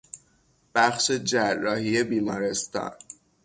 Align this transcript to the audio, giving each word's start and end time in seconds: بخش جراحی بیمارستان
بخش 0.75 1.11
جراحی 1.11 2.03
بیمارستان 2.03 2.91